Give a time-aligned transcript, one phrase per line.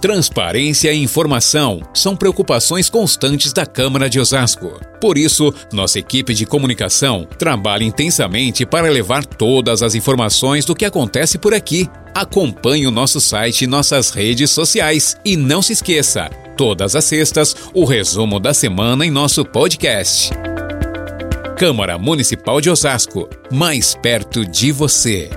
[0.00, 4.80] Transparência e informação são preocupações constantes da Câmara de Osasco.
[5.00, 10.84] Por isso, nossa equipe de comunicação trabalha intensamente para levar todas as informações do que
[10.84, 11.88] acontece por aqui.
[12.14, 15.16] Acompanhe o nosso site e nossas redes sociais.
[15.24, 20.30] E não se esqueça, todas as sextas, o resumo da semana em nosso podcast.
[21.56, 25.28] Câmara Municipal de Osasco, mais perto de você.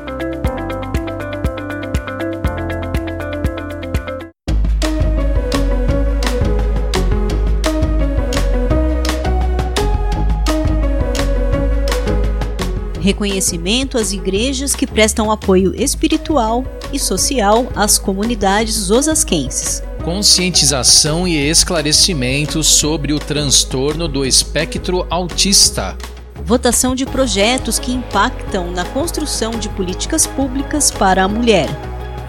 [13.11, 19.83] Reconhecimento às igrejas que prestam apoio espiritual e social às comunidades osasquenses.
[20.01, 25.97] Conscientização e esclarecimento sobre o transtorno do espectro autista.
[26.45, 31.67] Votação de projetos que impactam na construção de políticas públicas para a mulher.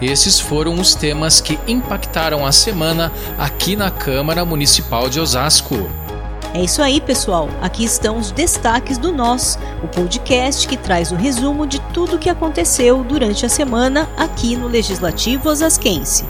[0.01, 6.02] Esses foram os temas que impactaram a semana aqui na Câmara Municipal de Osasco.
[6.53, 7.49] É isso aí, pessoal.
[7.63, 12.19] Aqui estão os destaques do Nós, o podcast que traz o resumo de tudo o
[12.19, 16.23] que aconteceu durante a semana aqui no Legislativo Osasquense.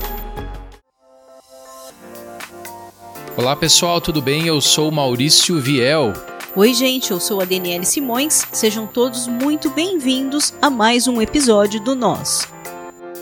[3.35, 4.47] Olá, pessoal, tudo bem?
[4.47, 6.13] Eu sou Maurício Viel.
[6.55, 8.47] Oi, gente, eu sou a Daniele Simões.
[8.53, 12.52] Sejam todos muito bem-vindos a mais um episódio do Nós.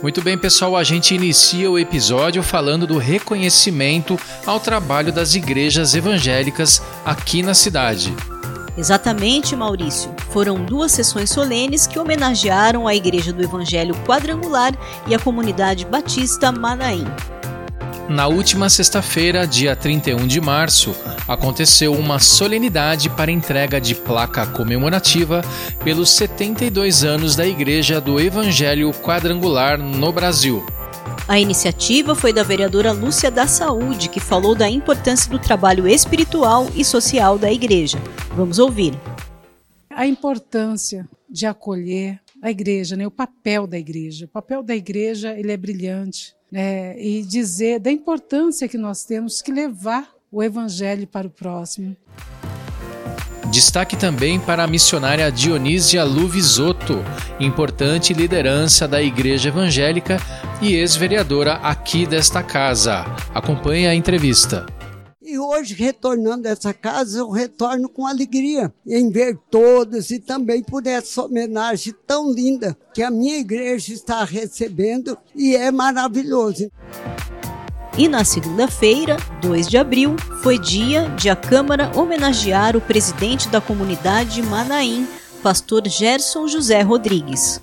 [0.02, 5.94] Muito bem, pessoal, a gente inicia o episódio falando do reconhecimento ao trabalho das igrejas
[5.94, 8.12] evangélicas aqui na cidade.
[8.76, 10.12] Exatamente, Maurício.
[10.32, 14.74] Foram duas sessões solenes que homenagearam a Igreja do Evangelho Quadrangular
[15.06, 17.06] e a comunidade batista Manaim.
[18.12, 20.94] Na última sexta-feira, dia 31 de março,
[21.26, 25.42] aconteceu uma solenidade para entrega de placa comemorativa
[25.82, 30.62] pelos 72 anos da Igreja do Evangelho Quadrangular no Brasil.
[31.26, 36.68] A iniciativa foi da vereadora Lúcia da Saúde, que falou da importância do trabalho espiritual
[36.76, 37.98] e social da igreja.
[38.36, 38.94] Vamos ouvir.
[39.90, 43.08] A importância de acolher a igreja, né?
[43.08, 44.26] o papel da igreja.
[44.26, 49.42] O papel da igreja ele é brilhante né, e dizer da importância que nós temos
[49.42, 51.96] que levar o evangelho para o próximo.
[53.52, 57.04] Destaque também para a missionária Dionísia Luvisotto,
[57.38, 60.18] importante liderança da Igreja Evangélica
[60.62, 63.04] e ex-vereadora aqui desta casa.
[63.34, 64.66] Acompanhe a entrevista.
[65.32, 70.62] E hoje, retornando a essa casa, eu retorno com alegria em ver todos e também
[70.62, 76.70] por essa homenagem tão linda que a minha igreja está recebendo e é maravilhoso.
[77.98, 83.62] E na segunda-feira, 2 de abril, foi dia de a Câmara homenagear o presidente da
[83.62, 85.08] comunidade Manaim,
[85.42, 87.62] pastor Gerson José Rodrigues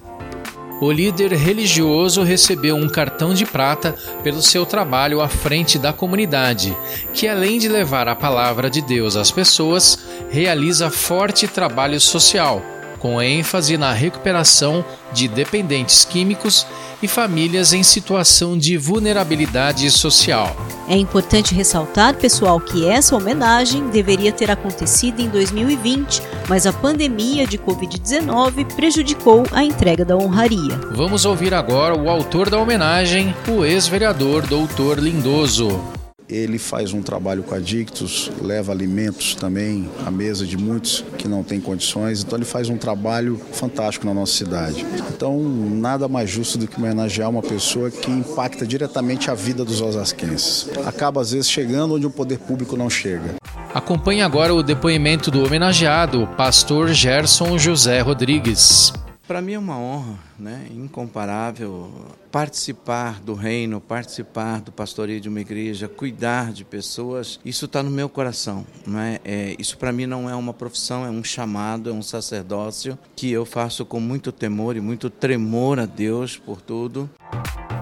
[0.81, 6.77] o líder religioso recebeu um cartão de prata pelo seu trabalho à frente da comunidade,
[7.13, 9.99] que além de levar a palavra de Deus às pessoas,
[10.31, 12.63] realiza forte trabalho social
[12.99, 16.67] com ênfase na recuperação de dependentes químicos
[17.03, 20.55] e famílias em situação de vulnerabilidade social.
[20.89, 27.47] É importante ressaltar, pessoal, que essa homenagem deveria ter acontecido em 2020, mas a pandemia
[27.47, 30.81] de Covid-19 prejudicou a entrega da honraria.
[30.93, 35.98] Vamos ouvir agora o autor da homenagem, o ex-vereador Doutor Lindoso.
[36.29, 41.43] Ele faz um trabalho com adictos, leva alimentos também à mesa de muitos que não
[41.43, 42.23] têm condições.
[42.23, 44.85] Então ele faz um trabalho fantástico na nossa cidade.
[45.09, 49.81] Então nada mais justo do que homenagear uma pessoa que impacta diretamente a vida dos
[49.81, 50.69] osasquenses.
[50.85, 53.37] Acaba às vezes chegando onde o poder público não chega.
[53.73, 58.93] Acompanhe agora o depoimento do homenageado, pastor Gerson José Rodrigues.
[59.29, 61.93] Para mim é uma honra, né, incomparável,
[62.33, 67.39] participar do reino, participar do pastoreio de uma igreja, cuidar de pessoas.
[67.45, 69.21] Isso está no meu coração, não é?
[69.27, 73.31] é isso para mim não é uma profissão, é um chamado, é um sacerdócio que
[73.31, 77.11] eu faço com muito temor e muito tremor a Deus por tudo.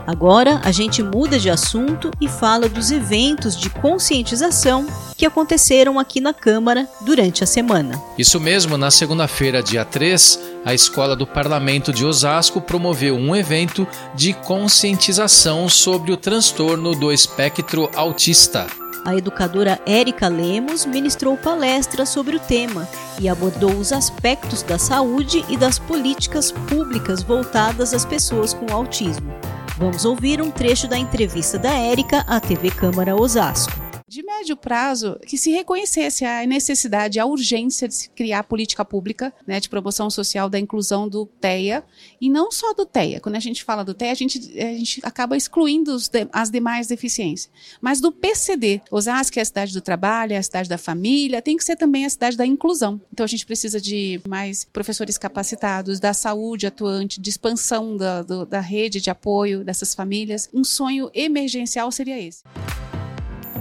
[0.06, 4.86] Agora a gente muda de assunto e fala dos eventos de conscientização
[5.16, 8.00] que aconteceram aqui na Câmara durante a semana.
[8.16, 13.86] Isso mesmo, na segunda-feira, dia 3, a Escola do Parlamento de Osasco promoveu um evento
[14.14, 18.68] de conscientização sobre o transtorno do espectro autista.
[19.04, 22.88] A educadora Érica Lemos ministrou palestra sobre o tema
[23.20, 29.32] e abordou os aspectos da saúde e das políticas públicas voltadas às pessoas com autismo.
[29.78, 33.85] Vamos ouvir um trecho da entrevista da Érica à TV Câmara Osasco.
[34.08, 39.34] De médio prazo, que se reconhecesse a necessidade, a urgência de se criar política pública
[39.44, 41.82] né, de promoção social da inclusão do TEA,
[42.20, 43.18] e não só do TEA.
[43.18, 46.86] Quando a gente fala do TEA, a gente, a gente acaba excluindo de, as demais
[46.86, 47.50] deficiências.
[47.80, 51.56] Mas do PCD, Osasco é a cidade do trabalho, é a cidade da família, tem
[51.56, 53.00] que ser também a cidade da inclusão.
[53.12, 58.46] Então a gente precisa de mais professores capacitados, da saúde atuante, de expansão da, do,
[58.46, 60.48] da rede de apoio dessas famílias.
[60.54, 62.44] Um sonho emergencial seria esse.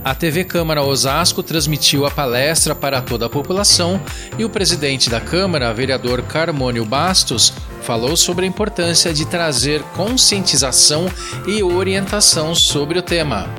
[0.06, 4.00] A TV Câmara Osasco transmitiu a palestra para toda a população
[4.38, 11.08] e o presidente da Câmara, vereador Carmônio Bastos, falou sobre a importância de trazer conscientização
[11.48, 13.50] e orientação sobre o tema.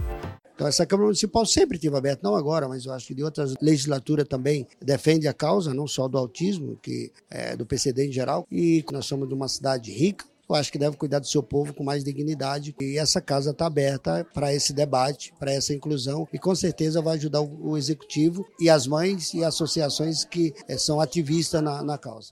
[0.55, 3.55] Então, essa Câmara Municipal sempre esteve aberta, não agora, mas eu acho que de outras
[3.61, 8.47] legislaturas também defende a causa, não só do autismo, que é do PCD em geral,
[8.53, 11.75] e nós somos de uma cidade rica, eu acho que deve cuidar do seu povo
[11.75, 12.75] com mais dignidade.
[12.81, 17.17] E essa casa está aberta para esse debate, para essa inclusão e com certeza vai
[17.17, 22.31] ajudar o, executivo e as mães e associações que é, são ativistas na, na causa.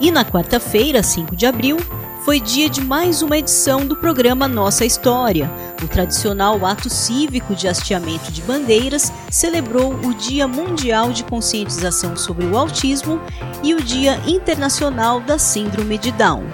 [0.00, 1.76] E na quarta-feira, 5 de abril,
[2.24, 5.50] foi dia de mais uma edição do programa Nossa História.
[5.82, 12.46] O tradicional ato cívico de hasteamento de bandeiras celebrou o Dia Mundial de Conscientização sobre
[12.46, 13.20] o Autismo
[13.62, 16.44] e o Dia Internacional da Síndrome de Down.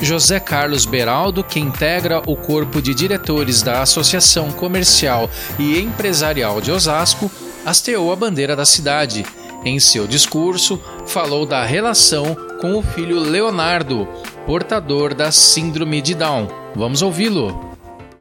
[0.00, 5.28] José Carlos Beraldo, que integra o corpo de diretores da Associação Comercial
[5.58, 7.30] e Empresarial de Osasco,
[7.64, 9.24] hasteou a bandeira da cidade.
[9.66, 14.06] Em seu discurso, falou da relação com o filho Leonardo,
[14.46, 16.46] portador da Síndrome de Down.
[16.76, 17.74] Vamos ouvi-lo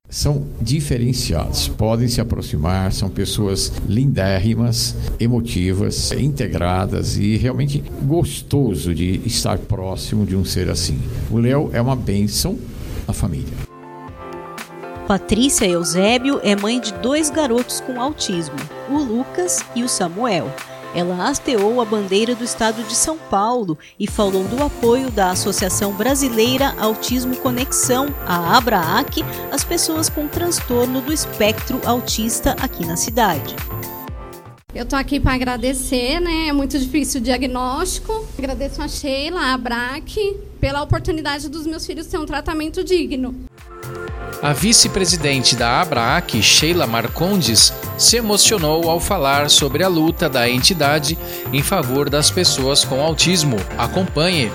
[0.07, 9.57] são diferenciados, podem se aproximar, são pessoas lindérrimas, emotivas, integradas e realmente gostoso de estar
[9.57, 11.01] próximo de um ser assim.
[11.29, 12.57] O Léo é uma bênção
[13.05, 13.53] na família.
[15.05, 18.55] Patrícia Eusébio é mãe de dois garotos com autismo,
[18.89, 20.49] o Lucas e o Samuel.
[20.95, 25.91] Ela hasteou a bandeira do estado de São Paulo e falou do apoio da Associação
[25.91, 29.21] Brasileira Autismo Conexão, a ABRAAC,
[29.51, 33.53] às pessoas com transtorno do espectro autista aqui na cidade.
[34.73, 36.47] Eu estou aqui para agradecer, né?
[36.47, 38.25] É muito difícil o diagnóstico.
[38.37, 43.35] Agradeço a Sheila, a ABRAC, pela oportunidade dos meus filhos ter um tratamento digno.
[44.41, 51.17] A vice-presidente da ABRAAC, Sheila Marcondes, se emocionou ao falar sobre a luta da entidade
[51.51, 53.57] em favor das pessoas com autismo.
[53.77, 54.51] Acompanhe.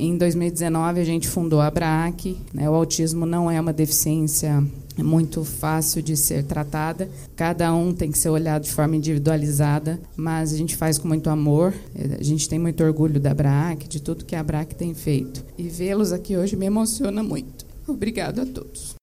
[0.00, 2.38] Em 2019, a gente fundou a ABRAAC.
[2.54, 2.68] Né?
[2.68, 4.64] O autismo não é uma deficiência
[4.96, 7.08] muito fácil de ser tratada.
[7.36, 11.28] Cada um tem que ser olhado de forma individualizada, mas a gente faz com muito
[11.28, 11.74] amor.
[12.18, 15.44] A gente tem muito orgulho da ABRAAC, de tudo que a ABRAAC tem feito.
[15.58, 17.66] E vê-los aqui hoje me emociona muito.
[17.86, 18.99] Obrigado a todos.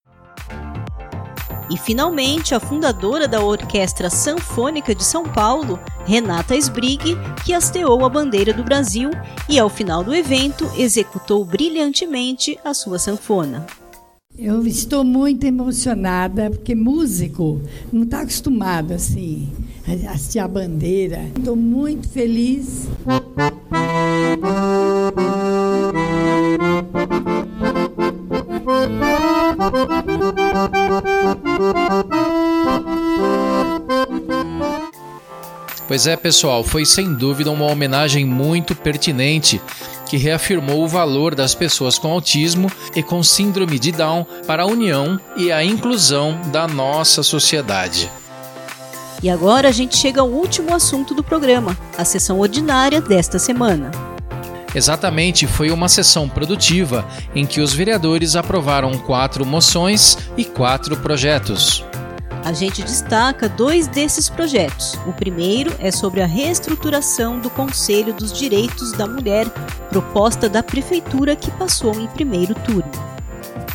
[1.69, 8.10] E finalmente, a fundadora da Orquestra Sanfônica de São Paulo, Renata Sbrig, que hasteou a
[8.10, 9.12] bandeira do Brasil
[9.50, 13.66] e, ao final do evento, executou brilhantemente a sua sanfona.
[14.38, 17.60] Eu estou muito emocionada, porque músico
[17.92, 19.50] não está acostumado assim
[19.88, 21.24] a a bandeira.
[21.36, 22.88] Estou muito feliz.
[35.88, 39.62] Pois é, pessoal, foi sem dúvida uma homenagem muito pertinente
[40.06, 44.66] que reafirmou o valor das pessoas com autismo e com síndrome de Down para a
[44.66, 48.10] união e a inclusão da nossa sociedade.
[49.24, 53.89] E agora a gente chega ao último assunto do programa, a sessão ordinária desta semana.
[54.75, 61.84] Exatamente, foi uma sessão produtiva em que os vereadores aprovaram quatro moções e quatro projetos.
[62.48, 64.94] A gente destaca dois desses projetos.
[65.06, 69.50] O primeiro é sobre a reestruturação do Conselho dos Direitos da Mulher,
[69.89, 72.89] proposta da Prefeitura que passou em primeiro turno.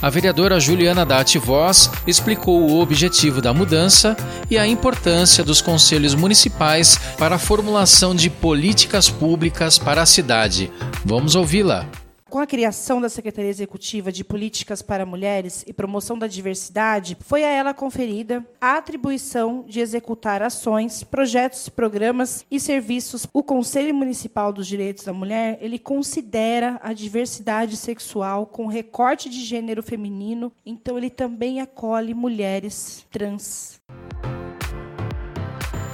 [0.00, 4.16] A vereadora Juliana Dati Voz explicou o objetivo da mudança
[4.48, 10.72] e a importância dos conselhos municipais para a formulação de políticas públicas para a cidade.
[11.04, 11.86] Vamos ouvi-la.
[12.32, 17.44] Com a criação da Secretaria Executiva de Políticas para Mulheres e Promoção da Diversidade, foi
[17.44, 23.26] a ela conferida a atribuição de executar ações, projetos, programas e serviços.
[23.34, 29.44] O Conselho Municipal dos Direitos da Mulher, ele considera a diversidade sexual com recorte de
[29.44, 33.78] gênero feminino, então ele também acolhe mulheres trans.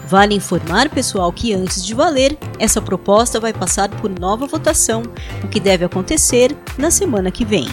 [0.09, 5.03] Vale informar, pessoal, que antes de valer, essa proposta vai passar por nova votação,
[5.45, 7.69] o que deve acontecer na semana que vem.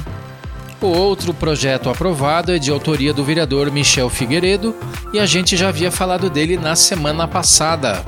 [0.82, 4.76] O outro projeto aprovado é de autoria do vereador Michel Figueiredo
[5.14, 8.04] e a gente já havia falado dele na semana passada.